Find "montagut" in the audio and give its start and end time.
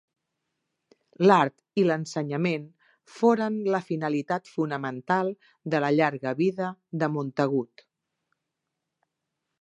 7.19-7.89